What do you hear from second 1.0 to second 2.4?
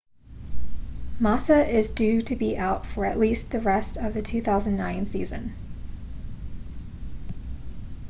massa is due to